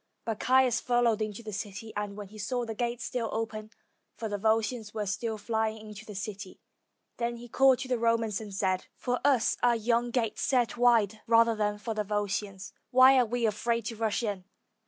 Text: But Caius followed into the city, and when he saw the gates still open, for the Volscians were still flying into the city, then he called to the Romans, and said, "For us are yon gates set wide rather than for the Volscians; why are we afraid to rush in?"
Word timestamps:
But 0.25 0.39
Caius 0.39 0.79
followed 0.79 1.21
into 1.21 1.43
the 1.43 1.53
city, 1.53 1.93
and 1.95 2.17
when 2.17 2.29
he 2.29 2.39
saw 2.39 2.65
the 2.65 2.73
gates 2.73 3.05
still 3.05 3.29
open, 3.31 3.69
for 4.17 4.27
the 4.27 4.39
Volscians 4.39 4.95
were 4.95 5.05
still 5.05 5.37
flying 5.37 5.77
into 5.89 6.07
the 6.07 6.15
city, 6.15 6.59
then 7.17 7.37
he 7.37 7.47
called 7.47 7.77
to 7.81 7.87
the 7.87 7.99
Romans, 7.99 8.41
and 8.41 8.51
said, 8.51 8.87
"For 8.95 9.19
us 9.23 9.57
are 9.61 9.75
yon 9.75 10.09
gates 10.09 10.41
set 10.41 10.75
wide 10.75 11.21
rather 11.27 11.53
than 11.55 11.77
for 11.77 11.93
the 11.93 12.03
Volscians; 12.03 12.73
why 12.89 13.15
are 13.19 13.27
we 13.27 13.45
afraid 13.45 13.85
to 13.85 13.95
rush 13.95 14.23
in?" 14.23 14.45